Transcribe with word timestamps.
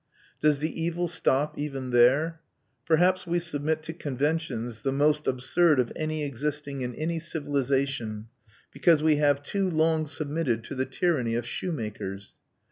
Does 0.39 0.57
the 0.57 0.81
evil 0.83 1.07
stop 1.07 1.59
even 1.59 1.91
there? 1.91 2.39
Perhaps 2.87 3.27
we 3.27 3.37
submit 3.37 3.83
to 3.83 3.93
conventions 3.93 4.81
the 4.81 4.91
most 4.91 5.27
absurd 5.27 5.79
of 5.79 5.93
any 5.95 6.23
existing 6.23 6.81
in 6.81 6.95
any 6.95 7.19
civilization 7.19 8.25
because 8.73 9.03
we 9.03 9.17
have 9.17 9.43
too 9.43 9.69
long 9.69 10.07
submitted 10.07 10.63
to 10.63 10.73
the 10.73 10.85
tyranny 10.87 11.35
of 11.35 11.45
shoemakers. 11.45 12.33